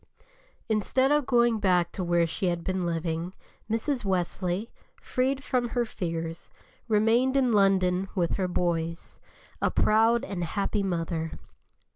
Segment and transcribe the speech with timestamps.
[0.67, 3.35] Instead of going back to where she had been living,
[3.69, 4.03] Mrs.
[4.03, 6.49] Wesley, freed from her fears,
[6.87, 9.19] remained in London with her "boys,"
[9.61, 11.33] a proud and happy mother.